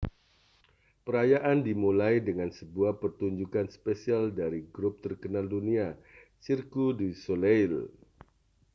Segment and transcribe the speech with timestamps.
[1.05, 5.87] perayaan dimulai dengan sebuah pertunjukan spesial dari grup terkenal dunia
[6.43, 7.73] cirque du soleil